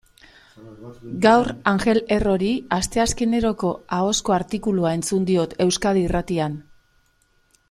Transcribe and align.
Gaur 1.25 1.49
Angel 1.73 2.01
Errori 2.15 2.49
asteazkeneroko 2.79 3.71
ahozko 3.99 4.39
artikulua 4.41 4.97
entzun 5.01 5.29
diot 5.31 5.55
Euskadi 5.67 6.07
Irratian. 6.11 6.61